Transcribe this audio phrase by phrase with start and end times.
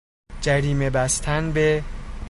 [0.41, 1.83] جریمه بستن به...